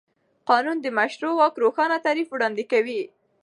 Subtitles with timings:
[0.49, 3.01] قانون د مشروع واک روښانه تعریف وړاندې کوي.